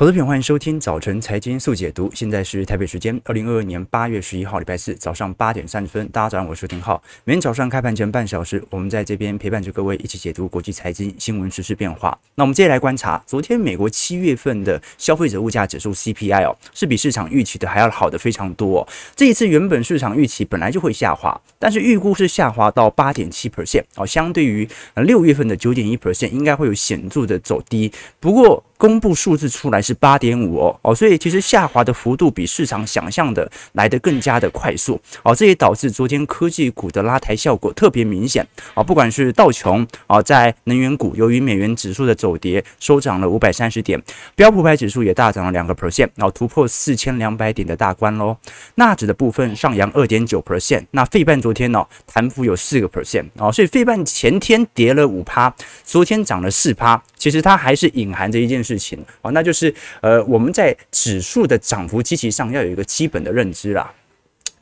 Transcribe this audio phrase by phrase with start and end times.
[0.00, 2.10] 投资品，欢迎收听早晨财经速解读。
[2.14, 6.08] 现在是台北时间二零二二年八月十一号，礼拜四早上八点三十分。
[6.08, 7.02] 大家早上好，我是丁浩。
[7.24, 12.18] 每天早上开盘前半小时，我们在这边陪伴着各位一起解读国际财经新闻、时事变化。
[12.34, 18.88] 那我们接下来观察，昨天美国七月份的消费者物价指数 CPI 哦，是比市场预期的还要好的非常多。
[19.14, 27.92] 这一次原本市场预期本来就会下滑，但是预估是下滑到八点七 percent 哦，相对于六月份的九点一 percent，应该会有显著的走低。
[28.18, 30.80] 不过，公布数字出来是八点五哦。
[30.80, 34.98] 哦，所以其实下滑的幅度比市场想象的来得更加的快速。
[35.22, 38.46] 哦，这也导致昨天科技股的拉抬效果特别明显。
[38.72, 44.02] 啊，不管是道琼啊，在能源股由于美元指数的走跌收涨了五百三十点，
[44.34, 48.34] 标普百指数也大涨了两个 percent，然后突破四千两百点的大关喽。
[48.76, 58.76] 纳指的部分上扬二点九 percent，那费半昨天呢弹幅有四个 percent 啊，所以费半前天跌了五趴，昨天涨了四趴，其实它还是隐含着一件事。
[58.80, 63.92] 情啊，那就是呃，我们在指数的涨幅机器上要有一个基本的认知啦。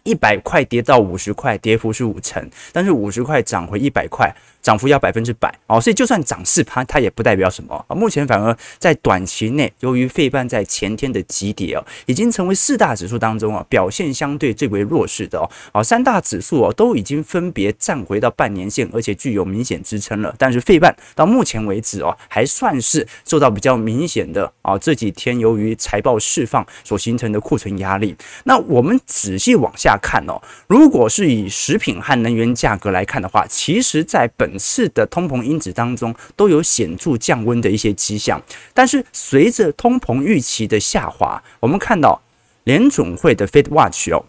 [0.09, 4.35] 一百块跌到五十块，跌幅是五成，但是五十块涨回一百块。
[4.61, 7.95] 涨幅要百分之百哦，所以就算涨四趴，它也不代表什么啊。
[7.95, 15.49] 目前反而在短期内，由于费半在前天的急跌哦，已经成为四大指数当中啊表现相对最为弱势的哦。
[15.73, 20.35] 啊，三大指数哦都已经分别站回到半年线，而且具有明显支撑了。
[20.37, 28.15] 但是费半到目前为止哦，还算是受到比较明显的啊这几天由于财报释放所形成的库存压力。
[28.45, 38.41] 那我们仔细往下看哦，如果是以食品和能源价格来看的话，其实在本次的通膨因子当中都有显著降温的一些迹象，
[38.73, 42.21] 但是随着通膨预期的下滑，我们看到
[42.65, 44.25] 联总会的 Fed Watch 哦，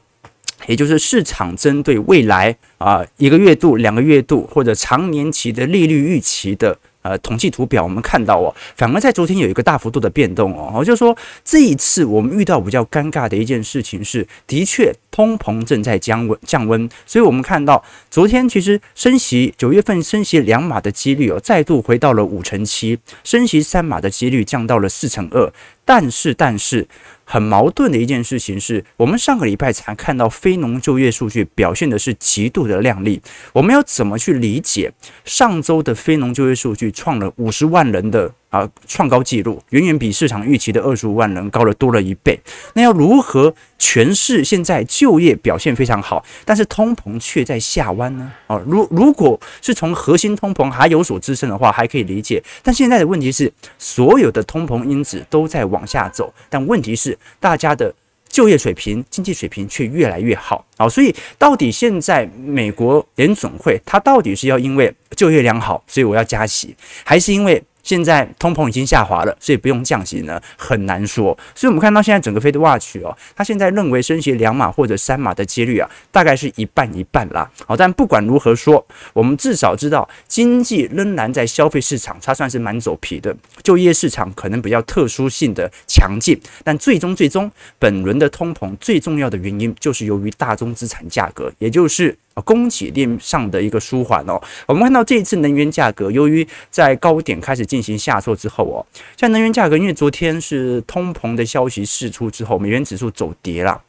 [0.67, 6.77] 也就是市场针对未来啊一个月度、两个月度或者长年期的利率预期的。
[7.01, 25.51] 呃，统计图表我们看到哦，反而在昨天有一个大幅度的变动哦，我就说这一次我们遇到比较尴尬的一件事情是，的确通膨正在降温降温，所以我们看到昨天其实升息九月份升息两码的几率哦，再度回到了五成七，升息三码的几率降到了四成二，
[25.85, 26.87] 但是但是。
[27.31, 33.21] 很矛盾的一件事情是，我们上个礼拜才看到非农就业数据表现的是极度的靓丽。
[33.53, 34.91] 我们要怎么去理解
[35.25, 38.33] 上周的非农就业数据创了五十万人的？
[38.49, 42.39] 啊，创高纪录，远远比市场预期的二十五万人高了多了一倍。
[42.73, 48.31] 那要如何诠释现在就业表现非常好，但是通膨却在下弯呢？
[48.47, 52.43] 啊，如如果是从核心通膨还有所支撑的话，还可以理解。
[52.63, 57.93] 但现在的问题是，所有的通膨因子都在往下走，但问题是大家的
[58.27, 60.65] 就业水平、经济水平却越来越好。
[60.77, 67.63] 啊，所以到底现在美国联总会它到底是要因为就业良好，所以我要加息，还是因为？
[67.89, 71.35] 现在通膨已经下滑了，所以不用降息呢，很难说。
[71.55, 77.49] 所以我们看到现在整个 Fed Watch 哦，他现在认为升息两码或者三码的几率啊，大概是一半一半啦。
[77.65, 83.35] 好，但不管如何说，我们至少知道经济仍然在消费市场，它算是蛮走皮的。
[83.63, 92.15] 就业市场可能比较特殊性的强劲，但最终最终本轮的通膨最重要的原因就是由于大宗资产价格，也就是。
[92.45, 98.85] 供给链上的一个舒缓哦，我们看到这一次能源价格，由于在高点开始进行下挫之后哦，
[99.17, 103.81] 像能源价格，因为昨天是通膨的消息释出之后，美元指数走跌了。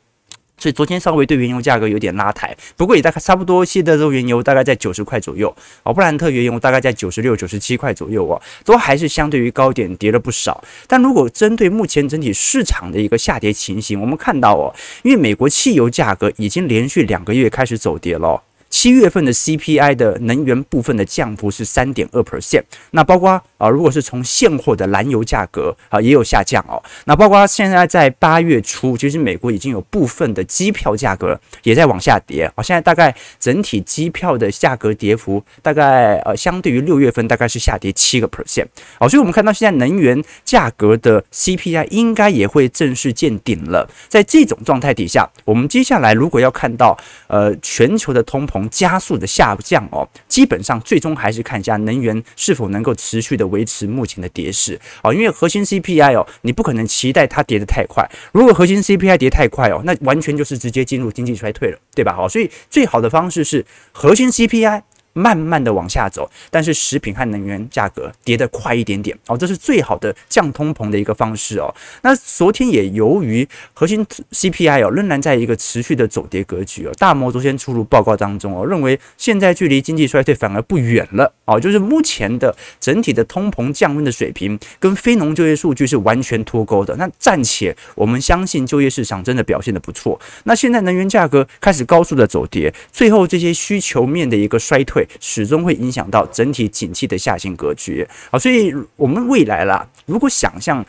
[0.60, 10.62] 所以昨天稍微对原油价格有点拉抬，不过也大概差不多，西德州原油大概在九十块左右，哦，布兰特原油大概在九十六、九十七块左右哦，都还是相对于高点跌了不少。
[10.86, 18.42] 但如果针对目前整体市场的一个下跌情形，我们看到哦，因为美国汽油价格已经连续两个月开始走跌了。
[18.70, 26.80] 七月份的 CPI 的能源部分的降幅是三点二 percent，那包括啊，如果是从现货的燃油价格啊，也有下降哦。
[27.04, 32.62] 那包括现在在八月初，其实美国已经有部分的机票价格也在往下跌啊。
[32.62, 38.66] 现在大概整体机票的价格跌幅大概呃，相对于六月份大概是下跌七个 percent
[39.00, 39.08] 哦。
[39.08, 43.90] 所以我们看到现在能源价格的 CPI 应该也会正式见顶了。
[44.08, 46.96] 在这种状态底下，我们接下来如果要看到
[47.26, 48.59] 呃全球的通膨。
[48.68, 58.06] 加速的下降哦，基本上最终还是看一下能源是否能够持续的维持目前的跌势哦，因为核心 CPI 哦，你不可能期待它跌得太快。
[58.32, 62.12] 如果核心 CPI 跌太快哦，那完全就是直接进入经济衰退了，对吧？
[62.14, 64.82] 好，所以最好的方式是核心 CPI。
[65.20, 71.72] 慢慢的往下走，但是食品和能源价格跌得快一点点哦，这是最好的降通膨的一个方式哦。
[72.02, 86.96] 那昨天也由于核心 CPI 哦仍然在一个持续的走跌格局哦，大摩昨天出炉报告当中哦，认为现在距离经济衰退反而不远了哦，就是目前的整体的通膨降温的水平跟非农就业数据是完全脱钩的。
[86.96, 90.18] 那暂且我们相信就业市场真的表现的不错。
[90.44, 98.38] 那现在能源价格开始高速的走跌，最后这些需求面的一个衰退，始终会影响到整体景气的下行格局啊。
[98.38, 100.84] 所以，我们未来啦，如果想象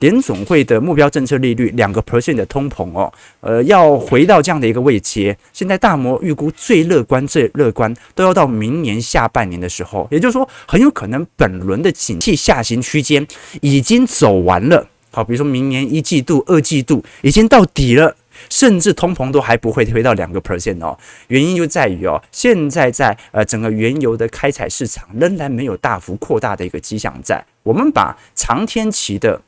[0.00, 13.24] 联总会的目标政策利率两个 percent 的通膨哦，呃，要回到这样的一个位阶，现在大摩预估最乐观、最乐观都要到明年下半年的时候，也就是说，很有可能本轮的景气下行区间
[13.60, 14.84] 已经走完了。
[15.12, 18.16] 好，比如说明年一季度、二季度已经到底了。
[18.48, 20.98] 甚至通膨都还不会推到两个 percent 哦，
[21.28, 27.44] 原因就在于哦，现在在呃整个原油的开采市场仍然没有大幅扩大的一个迹象在。
[27.62, 29.40] 我们把长天期的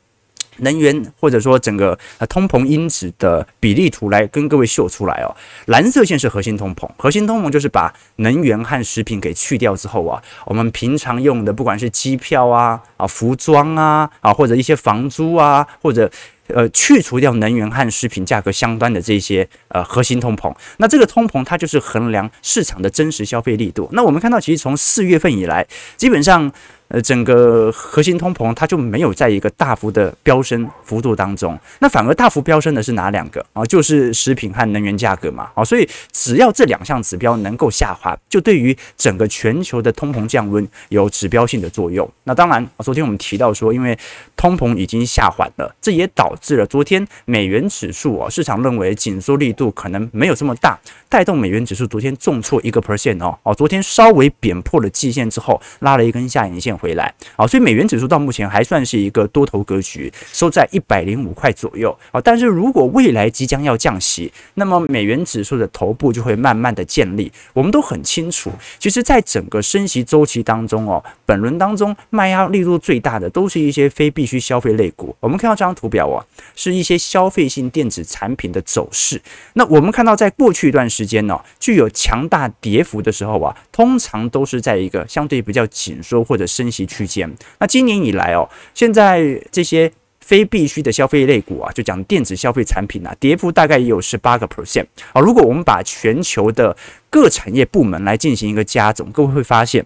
[0.59, 16.09] 能源或者说整个呃通膨因子的比例图来跟各位秀出来哦，蓝色线是核心通膨，核心通膨就是把能源和食品给去掉之后啊，我们平常用的不管是机票啊啊服装啊啊或者一些房租啊或者。
[16.47, 23.89] 呃，去除掉能源和食品价格相关的这些呃核心通膨，那这个通膨它就是衡量市场的真实消费力度。
[23.91, 25.65] 那我们看到，其实从四月份以来，
[25.97, 26.51] 基本上。
[26.87, 33.65] 呃，整个核心通膨它就没有在一个大幅的飙升幅度当中，那反而大幅飙升的是哪两个啊？
[33.65, 35.49] 就是食品和能源价格嘛。
[35.55, 42.07] 啊，所以只要这两项指标能够下滑，就对于整个全球的通膨降温有指标性的作用。
[42.25, 43.97] 那当然，昨天我们提到说，因为
[44.35, 50.77] 通膨已经下缓了，这也导致了昨天美元指数啊，市场认为紧缩力度可能没有这么大，
[51.09, 53.35] 带动美元指数昨天重挫一个 percent 哦。
[53.41, 56.74] 哦，昨天稍微贬破了季线之后，拉了一根下影线。
[56.77, 62.21] 回来啊，所以美元指数到目前还算是一个多头格局，收在一百零五块左右啊。
[62.21, 67.31] 但是如果未来即将要降息，那么美元指数的头部就会慢慢的建立。
[67.53, 75.15] 我们都很清楚，其实，在整个升息周期当中哦，本轮当中卖压力度最大的都是一些非必需消费类股。
[75.19, 76.25] 我们看到这张图表啊，
[76.55, 79.21] 是一些消费性电子产品的走势。
[79.53, 87.31] 那我们看到，在过去一段时间呢，具有强大跌幅的时候啊，通常都是在一个相对比较紧缩或者升息区间。
[87.59, 95.21] 那今年以来哦，现在这些非必需的消费类股啊，就讲电子消费产品啊，跌幅大概也有十八个 percent 啊。
[95.21, 96.75] 如果我们把全球的
[97.09, 99.85] 各产业部门来进行一个加总，各位会发现，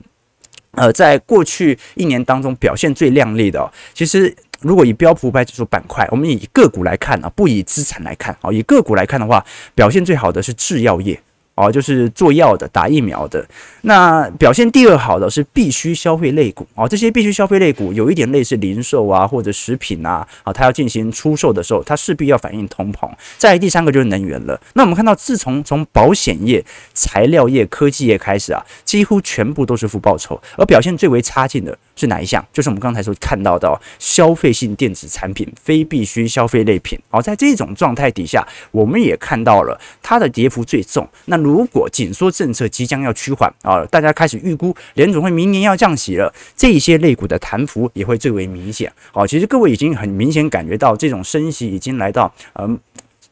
[0.71, 11.19] 呃，在过去一年当中表现最亮丽的哦，其实如果以标普五百指数板块，我们以个股来看啊，不以资产来看啊，以个股来看的话，表现最好的是制药业。
[11.59, 13.45] 哦，就是做药的、打疫苗的。
[13.81, 16.65] 那表现第二好的是必须消费类股。
[16.75, 20.25] 哦，这些必须消费类股有一点类似零售啊，或者食品啊。
[20.43, 23.09] 啊，它要进行出售的时候，它势必要反映通膨。
[23.37, 24.59] 再第三个就是能源了。
[24.73, 26.63] 那我们看到，自从从保险业、
[26.93, 30.39] 材料业、科技业开始啊，几乎全部都是负报酬。
[30.55, 32.45] 而表现最为差劲的是哪一项？
[32.53, 36.97] 就是我们刚才所看到的消费性电子产品、非必需消费类品。
[37.09, 41.07] 哦，在这种状态底下，我们也看到了它的跌幅最重。
[41.25, 48.91] 那如如果紧缩政策即将要趋缓啊，大家开始预估联总会明年要降息了，这些类股的弹幅也会最为明显。
[49.11, 52.79] 好，其实各位已经很明显感觉到这种升息已经来到，嗯，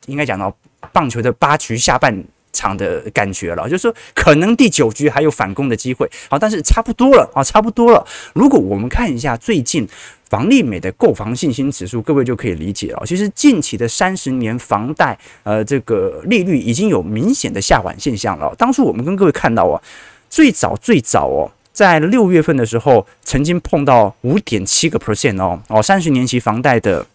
[0.07, 0.51] 应该讲到
[0.91, 6.09] 棒球的八局下半场的感觉了，就是说可能第九局还有反攻的机会。
[6.29, 8.05] 好，但是差不多了啊，差不多了。
[8.33, 9.87] 如果我们看一下最近。
[10.29, 13.01] 房利美的购房信心指数，各位就可以理解了。
[13.05, 18.53] 其实近期的三十年房贷，呃，这个利率已经有明显的下缓现象了。
[18.57, 19.81] 当初我们跟各位看到啊，
[20.29, 27.05] 最早最早哦，在六月份的时候，曾经碰到五点七个 percent 哦哦，三十年期房贷的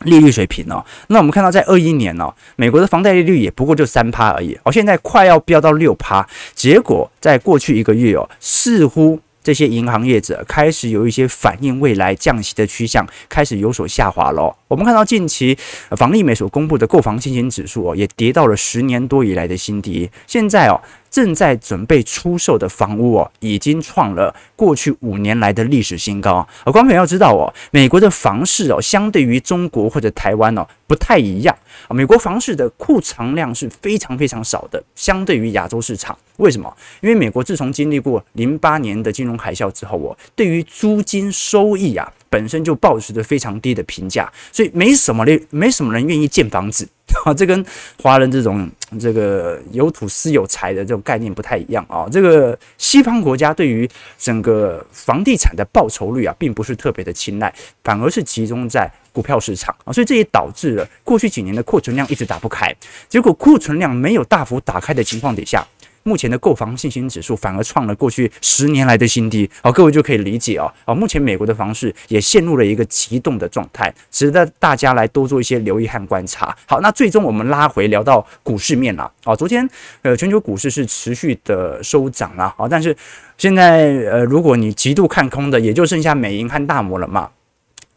[0.00, 0.84] 利率水平哦。
[1.06, 6.28] 那我们看到在二一年哦，美国的房贷利率也不过就三趴而已，哦，现在快要飙到六趴。
[6.56, 9.20] 结果在过去一个月哦，似乎。
[9.48, 14.54] 这些银行业者开始有一些反映未来降息的趋向，开始有所下滑了。
[14.68, 15.56] 我们看到近期
[15.96, 20.10] 房利美所公布的购房信心指数哦，也跌到了十年多以来的新低。
[20.26, 20.78] 现在哦，
[21.10, 26.46] 正在准备出售的房屋哦，已经创了过去五年来的历史新高。
[26.64, 31.56] 而观众要知道哦，美国的房市哦，相对于中国或者台湾哦，不太一样。
[31.88, 36.18] 美国房市的库藏量是非常非常少的，相对于亚洲市场。
[36.38, 36.76] 为什么？
[37.00, 46.88] 因为美国自从经历过零八年的金融海啸之后，哦，对于租金收益啊，本身就保持着非常低的评价，所以没什么人，没什么人愿意建房子。
[47.24, 47.64] 啊， 这跟
[48.02, 52.06] 华人这种这个有土斯有财的这种概念不太一样啊。
[52.12, 57.52] 这个西方国家对于整个房地产的报酬率啊，并不是特别的青睐，
[57.82, 62.72] 反而是集中在股票市场啊，所以这也导致了过去几年的库存量一直打不开。
[63.08, 65.66] 结果库存量没有大幅打开的情况底下。
[66.08, 70.72] 目前的购房信心指数反而创了过去十年来的新低，好，各位就可以理解哦。
[70.86, 76.56] 啊，目前美国的房市也陷入了一个急冻的状态，值得大家来多做一些留意和观察。
[76.66, 79.12] 好，那最终我们拉回聊到股市面了。
[79.24, 79.68] 啊，昨天
[80.00, 82.96] 呃，全球股市是持续的收涨了，啊，但是
[83.36, 87.28] 现在呃，如果你极度看空的，也就剩下美银和大摩了嘛。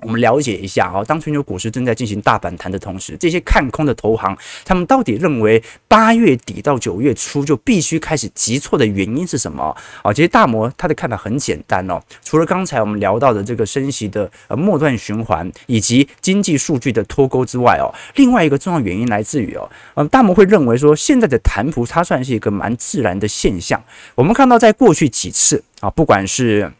[0.01, 10.12] 我们了解一下啊，当全球股市正在进行大反弹的同时，这些看空的投行，他们到底认为八月底到九月初就必须开始急挫的原因是什么啊？
[10.12, 23.81] 其实大摩他的看法很简单哦，除了刚才我们聊到的这个升息的呃末段循环以及经济数据的脱钩之外哦，另外一个重要原因来自于哦，嗯，大摩会认为说现在的弹幅它算是一个蛮自然的现象。
[24.15, 26.72] 我们看到在过去几次啊，不管是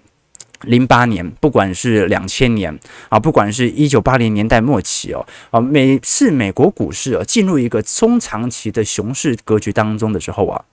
[0.64, 2.78] 零八年，不管是两千年
[3.10, 10.64] 啊，不管是一九八零年代末期哦，啊，每次美国股市啊进入一个中长期的熊市格局当中的时候啊，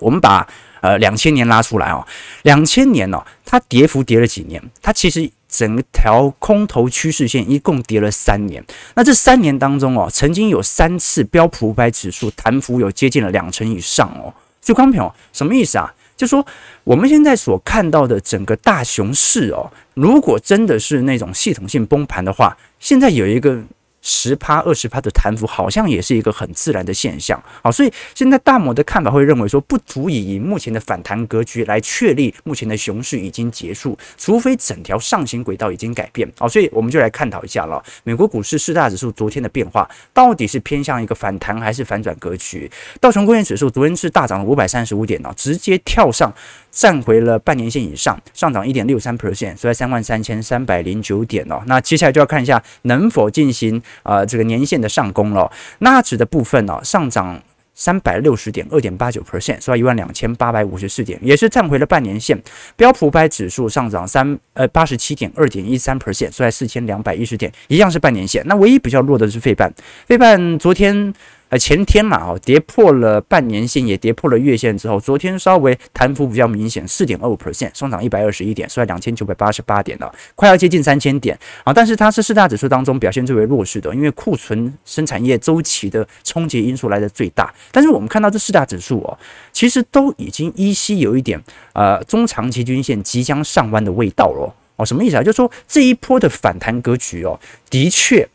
[0.00, 0.46] 我们把
[0.80, 2.06] 呃两千年拉出来哦，
[2.42, 4.62] 两千年哦，它跌幅跌了几年？
[4.82, 8.64] 它其实整条空头趋势线一共跌了三年。
[8.94, 14.32] 那这三年当中哦，曾经有三次标普五百指数弹幅有接近了两成以上哦。
[14.62, 15.92] 所以，观众朋友，什么意思啊？
[16.20, 16.46] 就说
[16.84, 23.64] 我们现在所看到的整个大熊市哦，如果真的是那种系统性崩盘的话，现在有一个。
[24.02, 27.42] 十趴二十趴的弹幅，好像也是一个很自然的现象。
[27.62, 36.30] 好，所以现在大摩的看法会认为说，不足以以目前的反弹格局来确立目前的熊市已经结束，除非整条上行轨道已经改变。
[36.38, 37.82] 好，所以我们就来探讨一下了。
[38.04, 42.70] 美国股市四大指数昨天的变化，到底是偏向一个反弹还是反转格局？
[43.00, 46.32] 道琼工业指数昨天是大涨了五百三十五点哦，直接跳上。
[46.72, 51.60] 站回了半年线以上，上涨一点六三 percent，收在三万三千三百零九点哦。
[51.66, 55.50] 那接下来就要看一下能否进行、呃、这个年线的上攻了。
[55.78, 57.40] 纳指的部分呢、上涨
[57.74, 62.40] 三百六十点，二点八九 percent，收在一万两千八百五十四点，也是站回了半年线。
[62.76, 68.42] 标普五百指数上涨三呃八十七点，二点一三 percent，收在四千两百一十点，一样是半年线。
[68.46, 69.72] 那唯一比较弱的是费半，
[70.06, 71.14] 费半昨天。
[71.50, 81.72] 呃，前天嘛，哦，跌破了半年线，也跌破了月线之后，昨天稍微弹幅比较明显，四点二五 percent，上涨一百二十一点，收在两千九百八十八点了，快要接近三千点啊。
[81.72, 87.52] 但是它是四大指数当中表现最为弱势的，因为库存生产业周期的冲击因素来的最大。
[87.72, 89.18] 但是我们看到这四大指数哦，
[89.52, 91.42] 其实都已经依稀有一点
[91.72, 94.86] 呃中长期均线即将上弯的味道了哦。
[94.86, 95.22] 什么意思啊？
[95.24, 98.28] 就是说这一波的反弹格局哦，的确。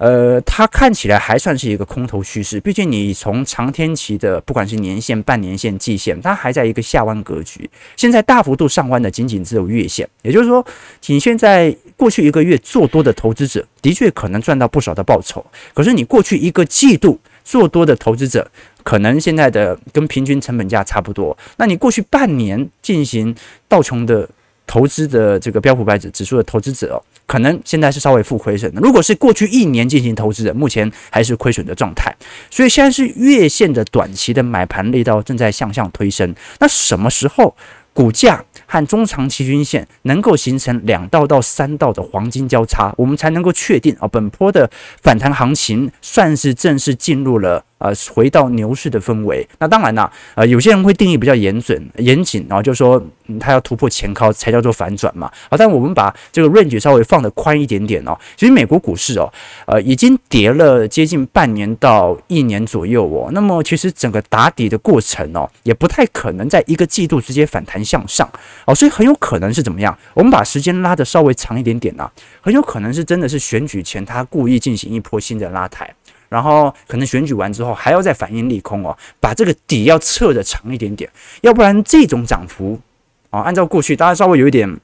[0.00, 7.68] 呃，它看起来还算是一个空头趋势，毕竟你从长天期的不管是年线、半年线、季线，它还在一个下弯格局。
[7.98, 10.64] 现在大幅度上弯的仅仅只有月线，也就是说，
[11.02, 15.44] 仅现在过去一个月做多的投资者，的确可能赚到不少的报酬。
[15.74, 18.50] 可是你过去一个季度做多的投资者，
[18.82, 21.36] 可能现在的跟平均成本价差不多。
[21.58, 23.36] 那你过去半年进行
[23.68, 24.26] 道琼的
[24.66, 26.98] 投资的这个标普百指指数的投资者哦。
[27.30, 32.12] 可能现在是稍微负亏损的，如果是过去一年进行投资的，目前还是亏损的状态。
[32.50, 36.34] 所以现在是月线的短期的买盘力道正在向上推升。
[36.58, 37.54] 那什么时候
[37.92, 44.68] 股价和中长期均线能够形成两道到三道的黄金交叉，我们才能够确定啊，本波的
[45.00, 47.64] 反弹行情算是正式进入了。
[47.80, 55.32] 呃，回到牛市的氛围，那当然啦，呃，有些人会定义比较严准、严谨，然后就说，嗯，他要突破前高才叫做反转嘛。
[55.50, 58.14] 好，但我们把这个 range 稍微放得宽一点点哦。
[58.36, 59.32] 其实美国股市哦，
[59.66, 63.30] 呃，已经跌了接近半年到一年左右哦。
[63.32, 68.30] 那么其实整个打底的过程哦，也不太可能在一个季度直接反弹向上
[68.66, 69.96] 哦，所以很有可能是怎么样？
[70.12, 75.90] 我们把时间拉得稍微长一点点啊，很有可能是真的是选举前他故意进行一波新的拉抬。
[76.30, 81.10] 然后可能选举完之后还要再反映利空哦，把这个底要测的长一点点，
[81.42, 82.80] 要不然这种涨幅
[83.28, 84.80] 哦，按照过去大家稍微有一点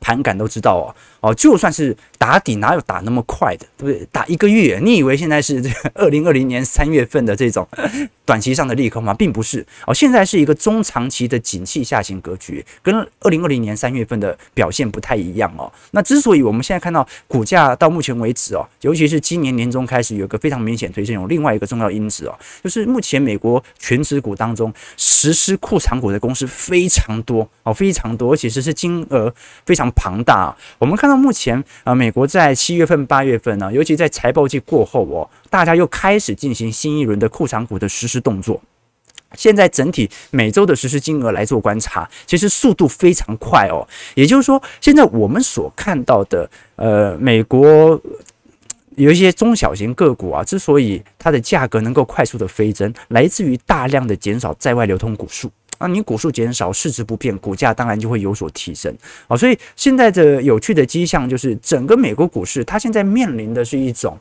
[0.00, 4.06] 盘感都知道哦，哦，就算是打底，哪有打那么快的，对不对？
[4.10, 7.66] 打一个月，你以为现在是这个二零二零年三月份的这种
[8.26, 9.14] 短期上的利空吗？
[9.14, 15.72] 并不是哦，现在是一个中长期的景气下行格局，跟二零二零年三月份的表现不太一样哦。
[15.92, 29.32] 那之所以我们现在看到股价到目前为止哦，尤其是今年年中开始有个非常明显推升，有另外一个重要因子哦，就是目前美国权值股当中实施库藏股的公司非常多哦，非常多，而且是金额
[29.64, 30.56] 非常庞大。
[30.78, 38.58] 我们看到那目前啊，美国在七月份、八月份呢，尤其在财报季过后哦，大家又开始进行新一轮的库藏股的实施动作。
[39.36, 43.86] 现在整体每周的实施金额来做观察，其实速度非常快哦。
[44.14, 48.00] 也就是说，现在我们所看到的，呃，美国
[48.96, 55.50] 有一些中小型个股啊，之所以它的价格能够快速的飞增，来自于大量的减少在外流通股数。
[55.82, 58.94] 那你股数减少，市值不变，股价当然就会有所提升
[59.26, 59.36] 啊。
[59.36, 64.16] 所以现在的有趣的迹象就是，整个美国股市它现在面临的是一种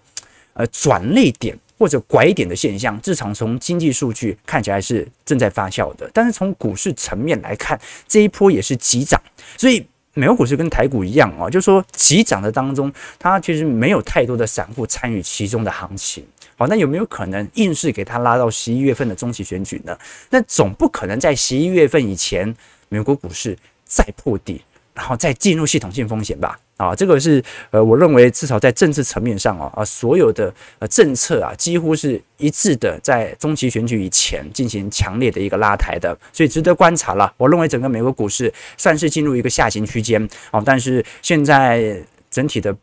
[0.54, 3.00] 呃转捩点或者拐点的现象。
[3.02, 9.22] 至少从经济数据看起来是正在发酵的，但是从股市层面来看，这一波也是急涨。
[9.56, 16.26] 所以美国股市跟台股一样啊，就是说急涨的当中，它其实没有太多的散户参与其中的行情。
[16.62, 19.98] 好，那有没有可能硬是给他拉到十一月份的中期选举呢？
[20.30, 22.56] 那总不可能在十一月份以前，
[22.88, 24.62] 美国股市再破底，
[24.94, 26.60] 然后再进入系统性风险吧？
[26.78, 37.34] 啊，这个是呃，我认为至少在政治层面上啊，啊，所有的呃政策啊，几乎是一致的，在中期选举以前进行强烈的一个拉抬的，所以值得观察了。
[37.38, 42.00] 我认为整个美国股市算是进入一个下行区间啊，但是现在
[42.30, 42.78] 整体的。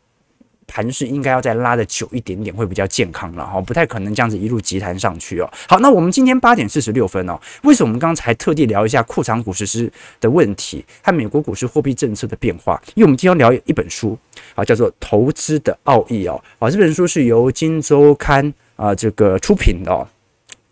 [0.69, 5.49] 盘势应该要再拉得久一点点，会比较健康了哈，不太可能这样子一路急弹上去哦。
[5.67, 12.79] 好，那我们今天八点四十六分哦，为什么我们刚才特地聊一下库藏股实施的问题和美国股市货币政策的变化？
[12.93, 14.15] 因为我们今天要聊一本书
[14.53, 20.07] 啊，叫做《投资的奥义》哦，啊，这本书是由金周刊啊这个出品的哦。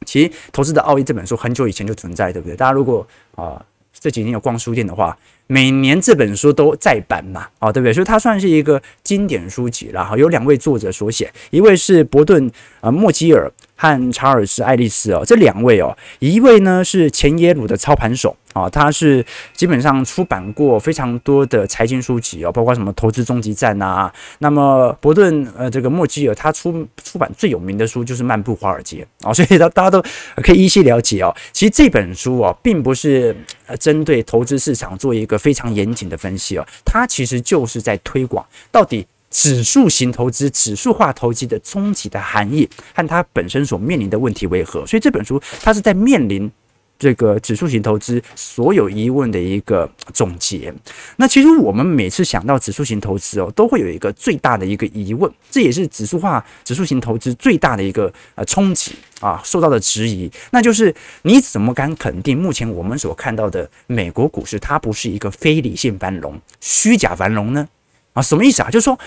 [0.05, 2.55] 其实《投资的奥义》这本书很久以前就存在，对不对？
[2.55, 3.65] 大家如果啊
[3.99, 5.17] 这几天有逛书店的话。
[5.47, 7.93] 每年这本书都再版嘛，哦，对不对？
[7.93, 10.05] 所以它算是一个经典书籍了。
[10.05, 12.51] 哈，有两位作者所写，一位是伯顿
[12.81, 18.35] 呃莫基尔和查尔斯爱丽丝哦，这两位哦，一位呢是前耶鲁的操盘手。
[18.53, 19.23] 啊，他是
[19.53, 24.11] 基本上出版过非常多的财经书籍哦，包括什么《投资终极战》呐。
[24.39, 30.03] 那么伯顿呃，这个莫基尔他出出版最有名的书就是《漫步华尔街》啊，所以大大家都
[30.37, 31.31] 可以依稀了解哦。
[31.53, 33.35] 其实这本书哦，并不是
[33.79, 44.85] 针对投资市场做一个非常严谨的分析哦，它其实就是在推广到底指数型投资、指数化投资的终极的含义和它本身所面临的问题为何。
[44.85, 46.51] 所以这本书它是在面临。
[46.99, 50.73] 这个指数型投资所有疑问的一个总结。
[51.17, 67.67] 那其实我们每次想到指数型投资哦，都会有一个最大的一个疑问，这也是指数化指数型投资最大的一个呃冲击啊，受到的质疑，那就是你怎么敢肯定目前我们所看到的美国股市它不是一个非理性繁荣、虚假繁荣呢？
[68.13, 68.69] 啊，什么意思啊？
[68.71, 68.97] 就是说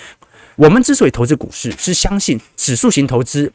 [0.57, 3.53] 我们之所以投资股市，是相信指数型投资，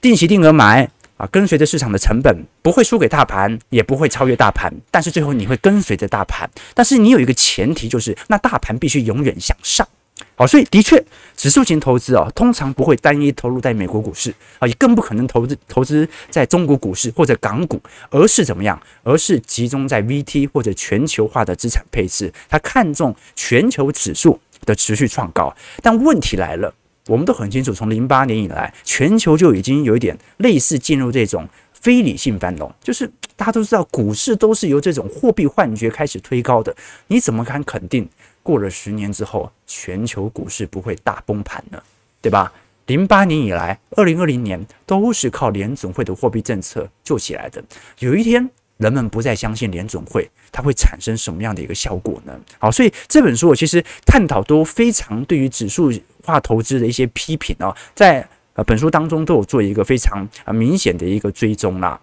[0.00, 0.90] 定期定额买。
[1.18, 6.48] 啊，跟随着市场的成本，不会输给大盘，也不会超越大盘，但是最后你会跟随着大盘。
[6.74, 9.86] 但是你有一个前提，就是那大盘必须永远向上。
[10.34, 11.04] 好，所以的确，
[11.36, 18.80] 指数型投资啊，通常不会单一投入在美国股市啊，也更不可能投资投资在中国股市或者港股，而是怎么样？
[19.02, 22.32] 而是集中在 VT 或者全球化的资产配置。
[22.48, 26.72] 它看重全球指数的持续创高，但问题来了。
[27.08, 36.76] 我们都很清楚，从零八年以来，全球就已经有一点类似进入这种非理性繁荣，就是大家都知道，股市都是由这种货币幻觉开始推高的。
[37.06, 38.08] 你怎么敢肯定
[38.42, 41.82] 过了十年之后，全球股市不会大崩盘呢？
[42.20, 42.52] 对吧？
[42.86, 47.62] 零八年以来，二零二零年都是靠联总会的货币政策救起来的。
[47.98, 52.32] 有一天，人们不再相信联总会，它会产生什么样的一个效果呢？
[52.58, 55.92] 好，所以这本书我其实探讨都非常对于指数
[56.24, 62.00] 化投资的一些批评啊，在呃本书当中都有做一个非常啊明显的一个追踪啦。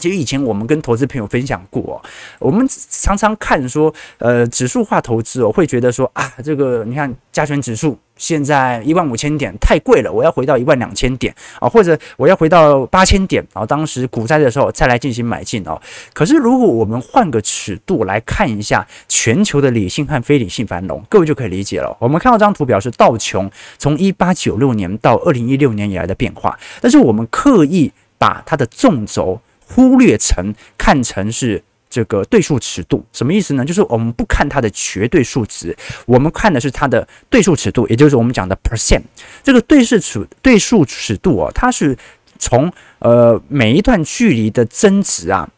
[0.00, 2.02] 其实以前我们跟投资朋友分享过，
[2.38, 15.80] 我们常常看说，呃，指数化投资哦，会觉得说啊，这个你看加权指数现在一万五千点太贵了，我要回到一万两千点啊，或者我要回到八千点，然后当时股灾的时候再来进行买进哦。
[16.14, 21.94] 可是如果我们换个尺度来看一下全球的理性和非理性繁荣，各位就可以理解了。
[22.00, 29.40] 我们看到这张图表是道琼从一八九六年到二零一六年以来的变化，但是我们刻意把它的纵轴。
[29.74, 33.64] 忽略成看成是这个对数尺度，什么意思呢？
[33.64, 39.02] 就是我们不看它的绝对数值，我们看的是它的对数尺度，也就是我们讲的 percent。
[39.42, 41.96] 这个对数尺对数尺度哦，它是
[42.38, 45.48] 从呃每一段距离的增值啊，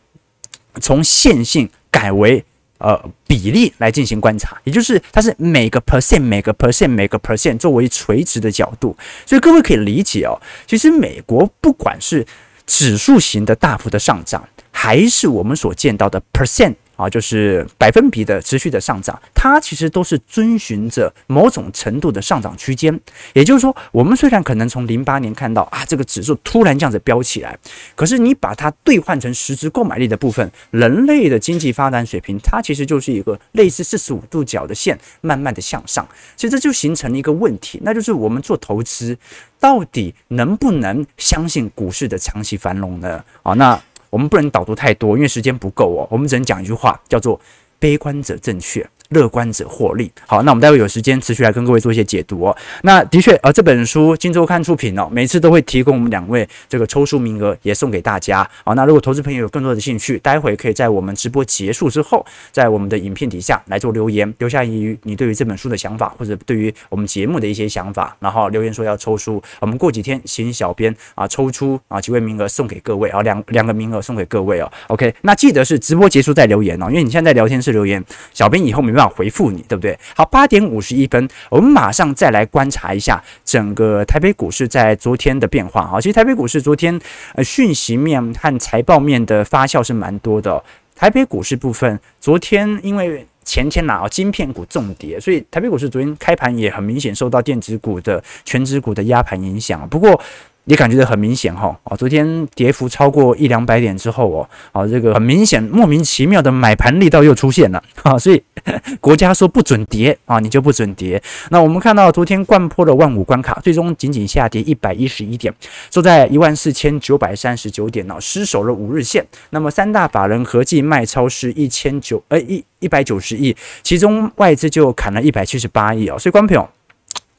[0.81, 2.42] 从线性改为
[2.79, 8.96] 呃比例来进行观察，也就是它是每个 percent 每个 percent 每个 percent 作为垂直的角度，
[9.27, 12.27] 所以各位可以理解哦，其实美国不管是
[12.66, 22.99] 指数型的大幅的上涨，还是我们所见到的 percent 啊，就是百分比的持续的上涨，它其实都是遵循着某种程度的上涨区间。
[23.33, 27.59] 也就是说，我们虽然可能从零八年看到啊，这个指数突然这样子飙起来，
[27.97, 36.07] 可是你把它兑换成实质购买力的部分，人类的经济发展水平，它其实就是一个类似四十五度角的线，慢慢的向上。
[36.37, 39.19] 所以这就形成了一个问题，那就是我们做投资
[39.59, 43.25] 到底能不能相信股市的长期繁荣呢？
[43.43, 43.81] 啊，那。
[44.12, 46.07] 我们不能导读太多，因为时间不够哦。
[46.11, 47.40] 我们只能讲一句话，叫做
[47.81, 48.87] “悲观者正确”。
[49.12, 50.11] 乐观者获利。
[50.27, 52.57] 好，那我们待会有时间持续来跟各位做一些解读哦。
[52.83, 58.48] 那的确，呃，这本书《今周刊》出品哦，每次都会提供我们两位这个抽书名额，也送给大家。
[58.64, 69.42] 好，那如果投资朋友有更多的兴趣，待会可以在我们直播结束之后，在我们的影片底下来做留言，留下一你对于这本书的想法，或者对于我们节目的一些想法，然后留言说要抽书。
[69.61, 74.70] 我们过几天请小编啊抽出啊几位名额送给各位啊，两两个名额送给各位哦。
[74.88, 79.99] OK，那记得是直播结束再留言哦，因为你现在在聊天室留言，小编以后没办法回复你，对不对？
[80.15, 85.87] 好，八点五十一分，我们马上再来观察一下整个台北股市在昨天的变化。
[85.87, 87.01] 好，其实台北股市昨天
[87.35, 90.62] 呃讯息面和财报面的发酵是蛮多的。
[90.95, 99.88] 台北股市部分，昨天因为前天呐啊，晶片股重跌，所以台北股市昨天开盘也很明显受到电子股的全指股的压盘影响。
[99.88, 100.21] 不过，
[100.64, 108.40] 也感觉得很明显哈，哦，昨天跌幅超过一两百点之后哦，哦，这个很明显莫名其妙的买盘力道又出现了啊， 所以
[109.01, 111.20] 国家说不准跌啊，你就不准跌。
[111.51, 115.53] 那我们看到昨天掼破了万五关卡，最终仅仅下跌一百一十一点，
[115.90, 119.27] 收在一万四千九百三十九点呢，失守了五日线。
[119.51, 126.68] 那么三大法人合计卖超是一千九呃一一百九十亿，其中外资就砍了一百七十八亿哦，所以观众朋友。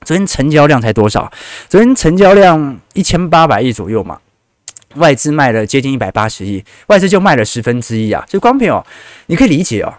[0.04, 1.32] 昨天成交量才多少？
[1.70, 4.20] 昨天成交量一千八百亿左右嘛，
[4.96, 8.24] 外资卖了接近一百八十亿，外资就卖了十分之一啊。
[8.30, 8.86] 所以，观众朋友，
[9.28, 9.94] 你可以理解哦。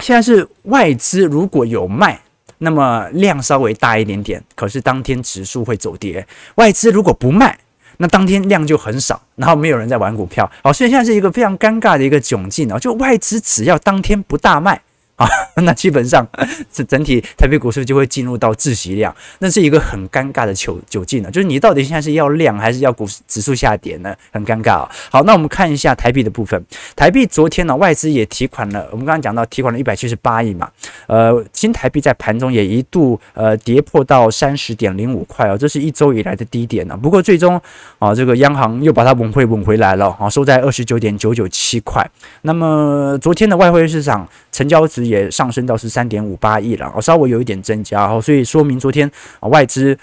[0.00, 2.20] 现在是外资如果有卖，
[2.58, 6.24] 那么量稍微大一点点，可是当天指数会走跌；
[6.56, 7.58] 外资如果不卖，
[7.98, 10.50] 那当天量就很少，然后没有人在玩股票。
[10.62, 12.78] 好，所以现在是一个非常尴尬的一个窘境哦。
[12.78, 14.80] 就外资只要当天不大卖。
[15.16, 15.26] 啊，
[15.62, 16.26] 那基本上
[16.72, 21.30] 这整体台北股市就会进入到窒息量，那是一个很尴尬的窘窘境呢。
[21.30, 24.14] 就是你到底现在是要量还是要股指数下跌呢？
[24.32, 24.90] 很尴尬啊。
[25.10, 26.60] 好，那我们看一下台币的部分。
[26.96, 30.68] 台币昨天呢，外资也提款了，我们刚刚讲到提款了一百七十八亿嘛。
[31.06, 36.96] 呃，新台币在盘中也一度呃跌破到三十点零五块哦，这是一周以来的低点呢。
[36.96, 37.60] 不过最终
[38.00, 42.04] 啊，这个央行又把它稳回稳回来了啊，收在二十九点九九七块。
[42.42, 45.04] 那么昨天的外汇市场成交值。
[45.04, 49.06] 也上升到十三点五八亿了，哦，稍微有一点增加，哦，所以说明昨天
[49.38, 49.94] 啊外资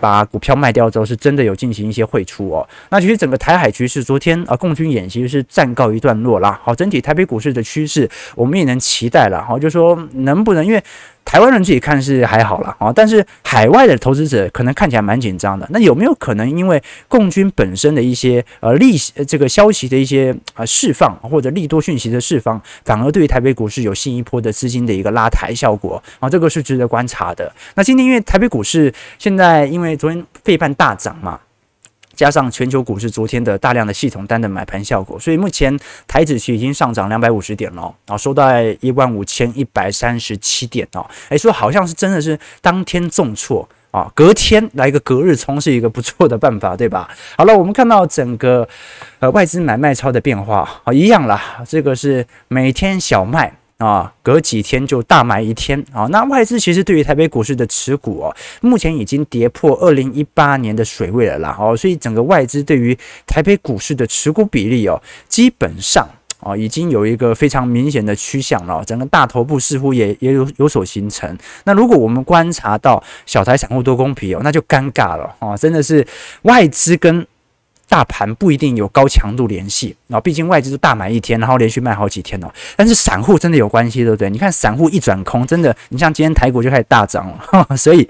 [0.00, 2.68] 把股票卖掉之后，是真的有进行一些汇出哦。
[2.90, 6.60] 那其实整个台海局势，昨天啊共军演习是暂告一段落啦。
[6.64, 9.40] 好，整体台北股市的趋势，我们也能期待了。
[9.44, 10.82] 好，就说能不能因为。
[11.28, 15.68] 台湾人自己看是还好了啊，但是海外的投资者可能看起来蛮紧张的。
[15.68, 26.30] 那有没有可能因为共军本身的一些呃利息这个消息的一些呃释放或者利多讯息的释放，反而对于台北股市有新一波的资金的一个拉抬效果啊？
[26.30, 27.52] 这个是值得观察的。
[27.74, 31.38] 那今天因为台北股市现在因为昨天费半大涨嘛。
[32.18, 35.78] 加上全球股市昨天的大量的系统单的买盘效果，所以目前
[36.08, 47.08] 台指期已经上涨两百五十点了，啊，收在一万五千一百三十七点哦，诶，说好像是真的是当天重挫啊，隔天来一个隔日冲是一个不错的办法，对吧？
[47.36, 48.68] 好了，我们看到整个
[49.20, 53.54] 呃外资买卖超的变化啊，一样啦，这个是每天小卖。
[53.78, 56.04] 啊，隔几天就大买一天啊！
[56.10, 61.56] 那外资其实对于台北股市的持股哦，目前已经跌破二零一八年的水位了啦。
[61.56, 66.04] 哦，所以整个外资对于台北股市的持股比例哦，基本上
[66.40, 68.82] 啊已经有一个非常明显的趋向了。
[68.84, 71.38] 整个大头部似乎也也有有所形成。
[71.62, 75.56] 那如果我们观察到小台散户多空比哦，那就尴尬了啊！
[75.56, 76.04] 真的是
[76.42, 77.24] 外资跟
[77.88, 82.48] 大盘不一定有高强度联系啊，毕竟外资都大买一天，然后连续卖好几天哦。
[82.76, 84.28] 但是散户真的有关系，对不对？
[84.28, 88.08] 你看散户一转空，真的，你像今天台股就开始大涨了， 所以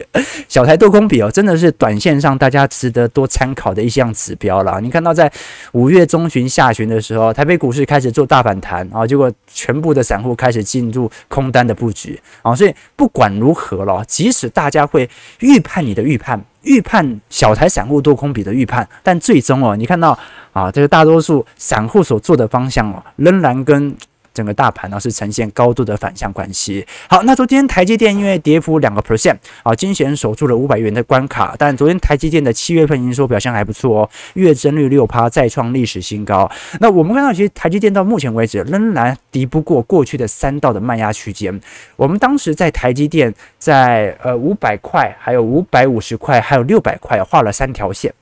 [0.48, 4.80] 小台多空比哦，真的是短线上大家值得多参考的一项指标了。
[4.80, 5.30] 你看到在
[5.72, 16.44] 五月中旬、下旬的时候，台北股市开始做大反弹啊，结果全部的散户开始进入空单的布局啊，所以不管如何了，即使大家会预判你的预判。
[16.62, 20.18] 预判小台散户多空比的预判，但最终哦，你看到
[20.52, 23.96] 啊，这个大多数散户所做的方向哦，仍然跟。
[24.38, 26.86] 整个大盘呢是呈现高度的反向关系。
[27.08, 31.56] 好，那昨天台积电因为跌幅两个 percent 啊，惊险守住了五百元的关卡。
[31.58, 36.48] 但昨天台积电的七月份营收表现还不错哦，月增率六趴，再创历史新高。
[36.78, 41.60] 那我们看到，其实台积电到目前为止仍然敌不过过去的三道的卖压区间。
[41.96, 48.14] 我们当时在台积电在呃五百块，还有五百五十块，还有六百块画了三条线。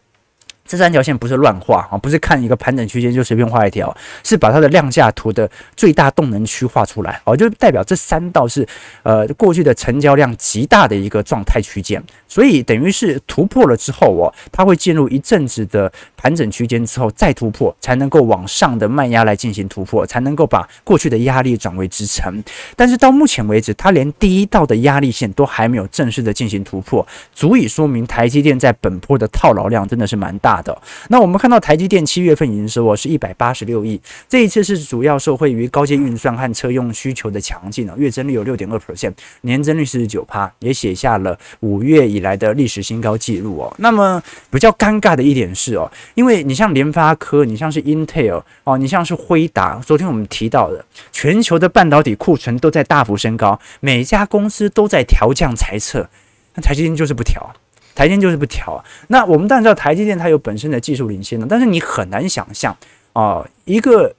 [0.67, 8.67] 这三条线不是乱画啊，不是看一个盘整区间就随便画一条，是把它的量价图的最大动能区画出来哦，就代表这三道是
[9.03, 22.43] 呃过去的成交量极大的一个状态区间，所以等于是突破了之后哦，它会进入一阵子的盘整区间之后再突破，才能够往上的卖压来进行突破，才能够把过去的压力转为支撑。
[22.75, 30.77] 但是到目前为止，它连第一道的压力线都还没有正式的进行突破，足以说明台积电在本波的套牢量真的是蛮大的。
[31.09, 43.75] 那我们看到台积电七月份营收哦是一百八十六亿，这一次是主要受惠于高阶运算和车用需求的强劲哦，月增率有六点二 percent，年增率四十九趴，也写下了五月以来的历史新高纪录哦。
[43.79, 56.09] 那么比较尴尬的一点是哦，因为你像联发科，你像是 Intel 哦，你像是辉达，昨天我们提到的全球的半导体库存都在大幅升高，每家公司都在调降财测，
[56.55, 57.55] 那台积电就是不调。
[57.97, 62.77] 台积电就是不调啊，那我们当然知道台积电它有本身的技术领先的，但是你很难想象
[63.15, 64.15] 啊、一个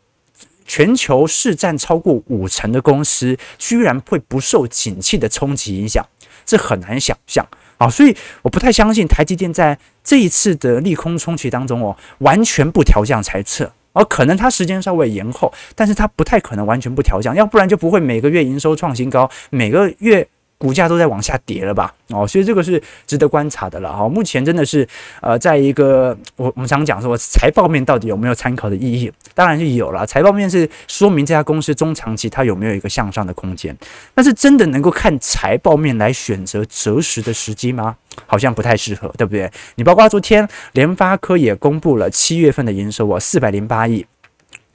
[0.65, 6.03] 全球市占超过五成的公司，居然会不受景气的冲击影响，
[6.43, 7.45] 这很难想象
[7.77, 20.27] 啊，所以我不太相信台积电在这一次的利空冲击当中哦，完全不调降财测，而可能它时间稍微延后，但是它不太可能完全不调降，要不然就不会每个月营收创新高，每个月。
[20.57, 21.93] 股价都在往下跌了吧？
[22.09, 24.07] 哦，所以这个是值得观察的了哈。
[24.09, 24.87] 目前真的是
[25.21, 29.11] 呃，在一个我我们常讲说财报面到底有没有参考的意义？
[29.35, 33.75] 当然是有了，财报面是说明这家公司中长期它有没有一个向上的空间。
[34.15, 37.95] 但是真的能够看财报面来选择择时的时机吗？
[38.25, 39.51] 好像不太适合，对不对？
[39.75, 44.03] 你包括昨天联发科也公布了七月份的营收啊，四百零八亿。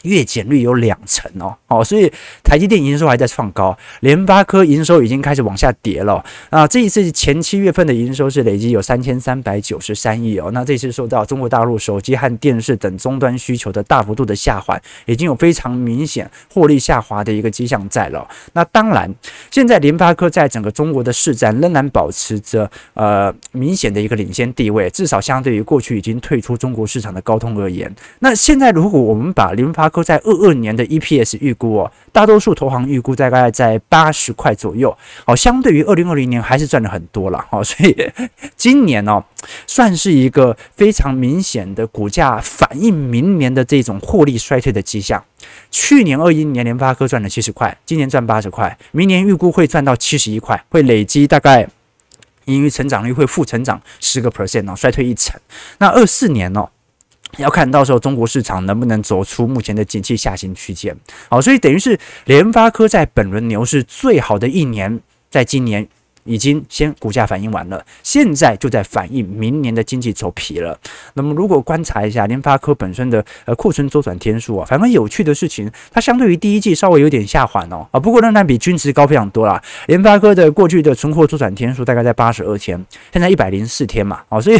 [0.02, 2.12] 月减率有两成哦，哦，所以
[2.42, 6.24] 台积电营收还在创高，联发科营收已经开始往下跌了。
[6.50, 10.50] 啊，这一次前七月份的营收是累计有三千三百九十三亿哦。
[10.52, 18.28] 那这次受到中国大陆手机和电视等终端需求的大幅度的下滑，已经有非常明显获利下滑的一个迹象在了。
[18.52, 19.12] 那当然，
[19.50, 27.92] 现在联发科在整个中国的市占仍然保持着呃明显的一个领先地位，至少相对于过去已经退出中国市场的高通而言。
[28.18, 37.94] 那现在如果我们把联发科在二二年的 EPS 预估哦，大多数投行预估大概在八十块左右，好，相对于二零二零年还是赚了很多了，好，所以
[38.57, 39.22] 今年哦，
[39.66, 45.22] 算是一个非常明显的股价反映明年的这种获利衰退的迹象。
[45.70, 51.68] 去年二一年联发科赚了七十块，今年赚八十块，明年预估会赚到七十一块，会累积大概
[52.46, 55.38] 盈余成长率会负成长十个 percent 哦，衰退一成。
[55.78, 56.68] 那二四年哦。
[57.38, 60.96] 要看到时候中国市场能不能走出目前的景气下行区间，
[61.28, 65.86] 好，所以等于是联发科在本轮牛市最好的一年，在今年
[66.24, 70.78] 已经先股价反应完了，现在就在反映明年的经济走皮了。
[71.14, 79.60] 那么如果观察一下联发科本身的呃库存周转天数啊，反正有趣的事情，它相对于第一季稍微有点下缓哦啊，不过仍然比均值高非常多啦。
[79.86, 84.58] 联发科的过去的存货周转天数大概在八十二天，现在一百零四天嘛，啊，所以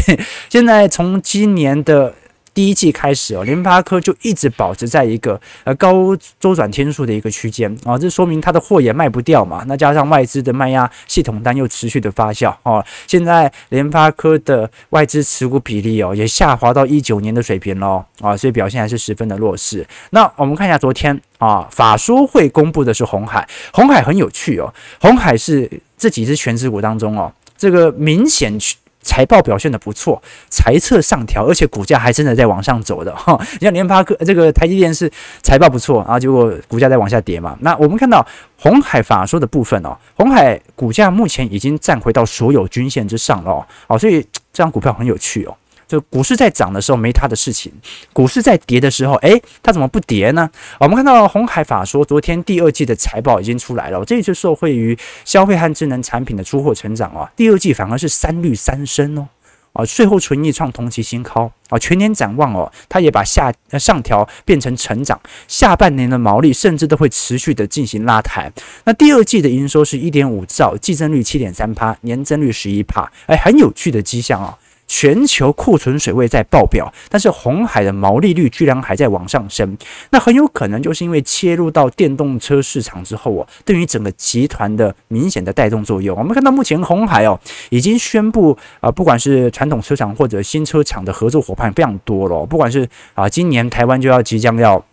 [0.49, 2.13] 现在从今年的
[2.55, 9.65] 第一季开始哦，联发科就一直保持在一个呃高周转天数的一个区间啊，这说明它的货也卖不掉嘛。
[9.67, 19.87] 那加上外资的卖压系统单又持续的发酵哦，现在联发科的外资持股比例哦也下滑到一九年的水平喽啊，所以表现还是十分的弱势。
[20.11, 28.77] 那我们看一下昨天啊，法说会公布的是红海，红海很有趣哦，红海是这几只权值股当中哦，这个明显去。
[29.03, 33.39] 财报表现的不错，财测上调，而且股价还真的在往上走的哈。
[33.55, 35.11] 你像联发科这个台积电是
[35.43, 37.57] 财报不错，然后结果股价在往下跌嘛。
[37.61, 38.27] 那我们看到
[38.59, 43.99] 红海法说的部分哦，红海股价目前已经站回到所有均线之上了哦。
[43.99, 45.55] 所以这张股票很有趣哦。
[45.87, 47.73] 就股市在涨的时候没他的事情，
[48.13, 50.51] 股市在跌的时候，诶，他怎么不跌呢？
[50.79, 59.29] 我们看到鸿海法说，昨天第二季的财报已经出来了，这一次受惠于消费和智能产品的出货成长啊，第二季反而是三率三升哦。
[59.73, 61.79] 啊，税后纯益创同期新高啊！
[61.79, 65.19] 全年展望哦，它也把下上调变成成长，
[65.49, 68.53] 下半年的毛利甚至都会持续的进行拉抬。
[68.85, 74.53] 那第二季的营收是一点五兆，季增率七点三趴，年增率十一趴，哎，很有趣的迹象、哦。
[74.95, 79.75] 全球库存水位在爆表，但是红海的毛利率居然还在往上升，
[80.11, 86.15] 那很有可能就是因为切入到电动车市场之后哦，对于整个集团的明显的带动作用。
[86.19, 94.85] 我们看到目前红海哦已经宣布啊，不管是传统车厂或者新车厂的合作伙伴非常多了，不管是啊今年台湾就要即将要。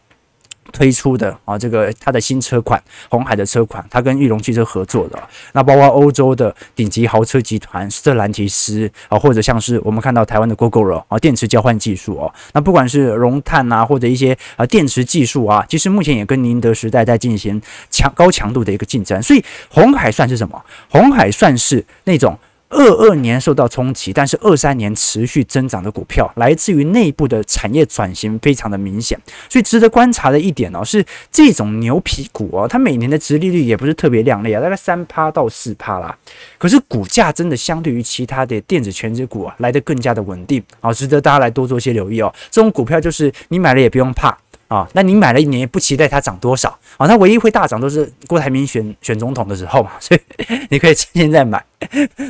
[0.71, 5.21] 推出的啊，这个它的新车款，红海的车款，它跟裕隆汽车合作的，
[5.53, 20.61] 那包括欧洲的顶级豪车集团斯特兰提斯啊，或者像是我们看到台湾的 Gogoro 啊，电池交换技术哦，那不管是熔碳啊，或者一些啊电池技术啊，其实目前也跟宁德时代在进行强高强度的一个竞争，所以红海算是什么？
[20.89, 22.37] 红海算是那种。
[22.69, 36.15] 二二年受到冲击，但是二三年持续增长的股票，来自于内部的产业转型非常的明显，所以值得观察的一点哦，是这种牛皮股哦，它每年的殖利率也不是特别亮丽啊，大概三趴到四趴啦，
[36.57, 42.33] 可是股价真的相对于其他的电子全值股啊，来得更加的稳定啊，值得大家来多做些留意哦。
[42.51, 44.37] 这种股票就是你买了也不用怕。
[44.69, 47.07] 啊，那你买了一年，不期待它涨多少啊？
[47.07, 50.21] 它唯一会大涨都是郭台铭选选总统的时候嘛， 所以
[50.69, 51.61] 你可以趁现在买，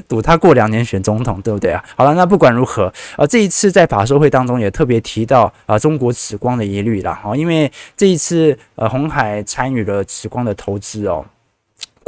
[0.08, 1.84] 赌它过两年选总统，对不对啊？
[1.98, 11.26] 好了，那不管如何，啊，这一次在法说会当中也特别提到啊，中国紫光的疑虑啦，啊，因为这一次呃，红海参与了紫光的投资哦。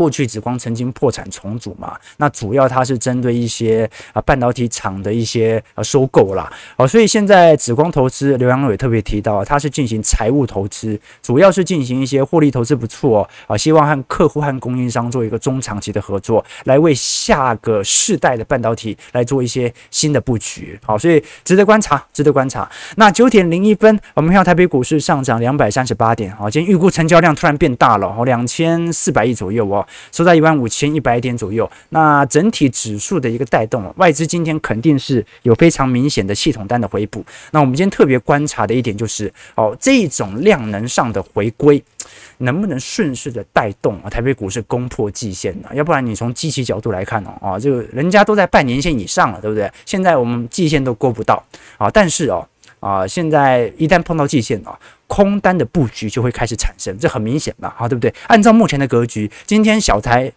[0.01, 22.67] 过去紫光曾经破产重组嘛，那主要它是针对一些啊半导体厂的一些呃收购啦，好，所以现在紫光投资刘扬伟特别提到，它是进行财务投资，主要是进行一些获利投资不错，啊，希望和客户和供应商做一个中长期的合作，来为下个世代的半导体来做一些新的布局，好，所以值得观察，值得观察。
[22.95, 29.85] 那九点零一分，我们看到台北股市上涨两百三十八点，好，今天预估成交量突然变大了，哦，两千四百亿左右哦。
[30.11, 37.23] 收在一万五千一百点左右，那整体指数的一个带动，外资今天肯定是有非常明显的系统单的回补。
[37.51, 41.83] 那我们今天特别观察的一点就是，哦，这种量能上的回归，
[42.39, 45.69] 能不能顺势的带动啊台北股市攻破季线呢？
[45.73, 49.71] 要不然你从基期角度来看哦，啊，这个人家都在半年线以上了，对不对？
[49.85, 51.43] 现在我们季线都过不到
[51.77, 52.47] 啊，但是哦。
[52.81, 58.13] 啊，现在一旦碰到季线啊，空单的布局就会开始产生，这很明显嘛，啊，对不对？
[58.27, 60.29] 按照目前的格局，今天小台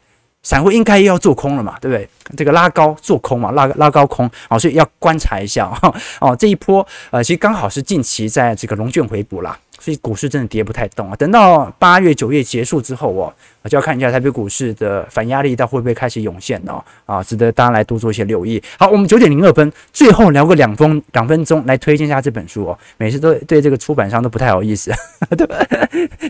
[0.42, 2.08] 散户应该又要做空了嘛，对不对？
[2.36, 9.58] 这个拉高做空嘛，拉拉高空，啊，所以要观察一下哦，哦，这一波呃，其实刚好是近期在这个龙卷回补啦。
[9.84, 11.16] 所以股市真的跌不太动啊！
[11.16, 13.30] 等到八月、九月结束之后哦，
[13.68, 18.62] 就要看一下台北股市的反压力到会不会开始涌现哦啊，值得大家来多做一些留意。
[18.78, 22.78] 好，我们九点零二分，最后聊个两分两分钟来推荐一下这本书哦。
[22.96, 24.90] 每次都对这个出版商都不太好意思，
[25.36, 25.58] 对吧？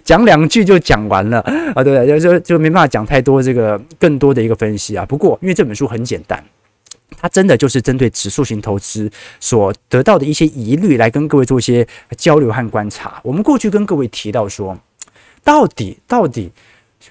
[0.03, 1.39] 讲两句就讲完了
[1.77, 2.19] 啊，对不对？
[2.19, 5.07] 就就就没办法讲太多这个更多的一个分析啊。
[5.07, 6.43] 不过因为这本书很简单。
[7.21, 13.21] 它真的就是针对指数型投资所得到的一些疑虑来跟各位做一些交流和观察。
[13.23, 14.79] 我们过去跟各位提到说，
[15.43, 16.51] 到底到底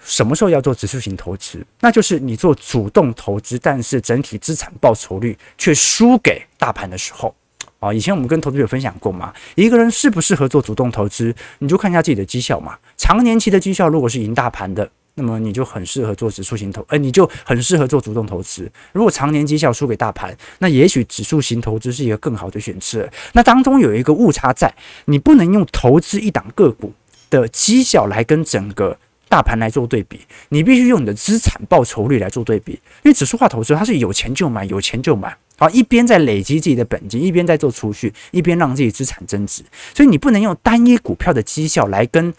[0.03, 1.65] 什么时候要做指数型投资？
[1.79, 7.33] 那就是你做主动投资，但是整体资产报酬率却输给大盘的时候
[7.79, 7.93] 啊。
[7.93, 12.77] 以前我们跟投资者分享过嘛，一个人适不适合做主动投资，你就看一下自己的绩效嘛。
[12.97, 14.89] 长年期的绩效如果是赢大盘的。
[15.15, 18.71] 那么你就很适合做指数型投，呃，你就很适合做主动投资。
[18.93, 23.07] 如果常年绩效输给大盘，那也许指数型投资是一个更好的选择。
[23.33, 24.73] 那当中有一个误差在，
[25.05, 26.91] 你不能用投资一档个股
[27.29, 28.97] 的绩效来跟整个
[29.29, 32.71] 大盘来做对比，你必须用你的资产报酬率来做对比。
[33.03, 39.61] 因为指数化投资它是有钱就买，有钱就买，好，一边在累积自己的本金，一边在做储蓄，一边让自己资产增值。
[39.93, 42.33] 所以你不能用单一股票的绩效来跟。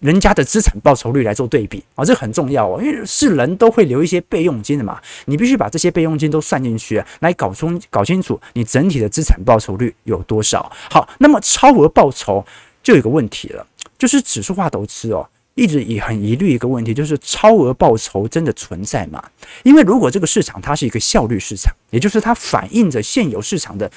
[0.00, 10.72] 人家的资产报酬率来做对比啊，这很重要哦，因为是人都会留一些备用金的嘛，你必须把这些备用金都算进去，来搞清搞清楚你整体的资产报酬率有多少。
[10.90, 12.44] 好，那么超额报酬
[12.82, 13.66] 就有个问题了，
[13.98, 19.22] 就是指数化投资哦，一直以很疑虑一个问题，就是超额报酬真的存在吗？
[19.64, 23.90] 因为如果这个市场它是一个效率市场，也就是它反映着现有市场的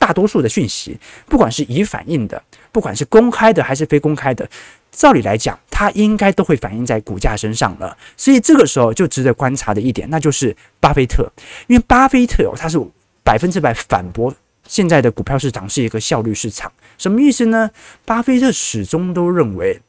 [0.00, 4.48] 大多数的讯息，不管是已反映的，不管是公开的还是非公开的。
[4.96, 11.30] 照理来讲，它应该都会反映在股价身上了，所以这个时候就值得观察的一点，那就是巴菲特，
[11.66, 12.78] 因为巴菲特哦，他是
[13.22, 14.34] 百分之百反驳
[14.66, 17.70] 现在的股票市场是一个效率市场，什么意思呢？
[18.04, 19.80] 巴菲特始终都认为。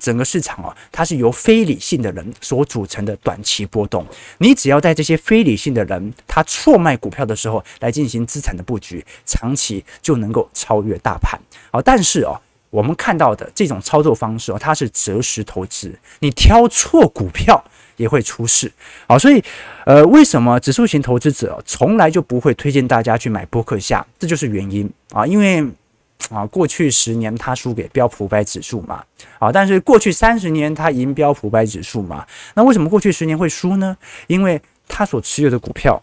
[0.00, 4.04] 整个市场啊，它是由非理性的人所组成的短期波动。
[4.38, 11.40] 你只要在这些非理性的人他错卖股票的时候来进行资产的布局，长期就能够超越大盘。
[11.70, 12.34] 好，但是哦，
[12.74, 17.62] 我们看到的这种操作方式哦，它是择时投资，你挑错股票
[17.96, 18.70] 也会出事。
[19.06, 19.40] 好，所以
[19.86, 24.04] 呃，为什么指数型投资者从来就不会推荐大家去买波克夏？
[24.18, 25.64] 这就是原因啊，因为。
[26.30, 29.04] 啊，过去十年他输给标普五百指数嘛，
[29.38, 33.94] 啊，但是过去三十年他赢标普五百指数嘛，那为什么过去十年会输呢？
[34.26, 34.58] 因为
[34.88, 36.00] 他所持有的股票，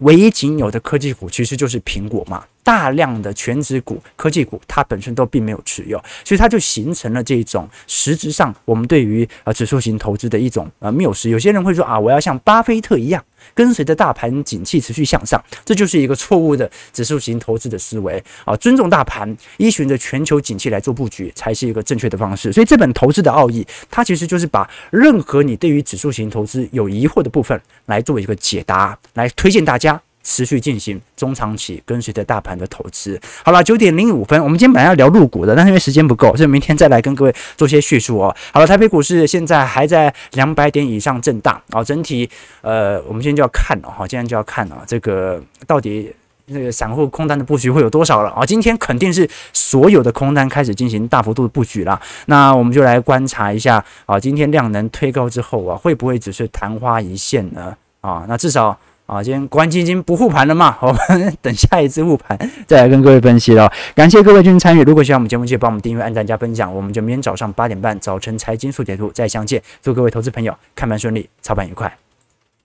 [0.00, 2.44] 唯一仅有的科技股其实就是苹果嘛。
[2.68, 11.30] 大量的全值股、科技股，它本身都并没有持有，所以它就形成了这种实质上我们对于呃指数型投资的一种呃谬思。
[11.30, 18.54] 有些人会说啊，我要像巴菲特一样，跟随着大盘景气持续向上，这就是一个错误的指数型投资的思维啊。
[18.56, 22.52] 尊重大盘，依循着全球景气来做布局，才是一个正确的方式。
[22.52, 29.98] 所以这本《投资的奥义》，它其实就是把任何你对于指数型投资有疑惑的部分来做一个解答，来推荐大家。
[30.22, 33.18] 持续进行中长期跟随着大盘的投资。
[33.42, 38.34] 好了，九点零五分，我们今天本来要聊入股的，但是因为时间不够，所以明天再来跟各位做些叙述哦。
[38.52, 42.28] 好了，台北股市现在还在两百点以上震荡啊，整体
[42.60, 46.12] 呃，我们今天就要看了哈，今天就要看了这个到底
[46.46, 48.44] 那个散户空单的布局会有多少了啊？
[48.44, 51.98] 今天肯定是所有的空单开始进行大幅度的布局了。
[52.26, 57.74] 那我们就来观察一下啊，今天量能推高之后啊，会不会只是昙花一现呢？
[58.02, 58.78] 啊，那至少。
[59.08, 60.76] 啊，今天国安基金不护盘了嘛？
[60.84, 62.38] 我们等下一次护盘
[62.68, 63.72] 再来跟各位分析了。
[63.94, 66.72] 感谢各位继续参与，如果喜欢我们节目，记得帮我们订阅、按赞、加分享。
[66.72, 69.62] 我们就明天早上八点半早晨财经速解图再相见。
[69.80, 72.07] 祝各位投资朋友看盘顺利，操盘愉快。